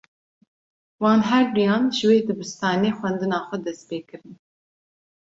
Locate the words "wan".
1.01-1.19